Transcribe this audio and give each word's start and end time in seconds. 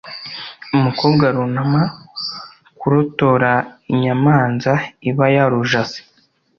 umukobwa 0.75 1.23
arunama 1.31 1.81
kurutora 2.79 3.51
inyamanza 3.93 4.73
iba 5.09 5.25
yarujase, 5.35 5.99